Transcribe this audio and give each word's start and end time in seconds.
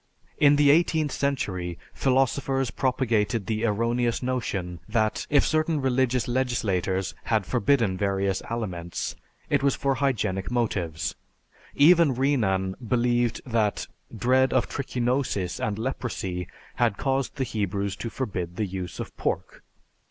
In 0.39 0.55
the 0.55 0.71
eighteenth 0.71 1.11
century, 1.11 1.77
philosophers 1.93 2.71
propagated 2.71 3.45
the 3.45 3.65
erroneous 3.65 4.23
notion 4.23 4.79
that 4.89 5.27
if 5.29 5.45
certain 5.45 5.79
religious 5.79 6.27
legislators 6.27 7.13
had 7.25 7.45
forbidden 7.45 7.97
various 7.99 8.41
aliments, 8.49 9.15
it 9.47 9.61
was 9.61 9.75
for 9.75 9.93
hygienic 9.93 10.49
motives. 10.49 11.13
Even 11.75 12.15
Renan 12.15 12.73
believed 12.87 13.41
that 13.45 13.85
dread 14.17 14.53
of 14.53 14.67
trichinosis 14.67 15.59
and 15.59 15.77
leprosy 15.77 16.47
had 16.77 16.97
caused 16.97 17.35
the 17.35 17.43
Hebrews 17.43 17.95
to 17.97 18.09
forbid 18.09 18.55
the 18.55 18.65
use 18.65 18.99
of 18.99 19.15
pork. 19.17 19.63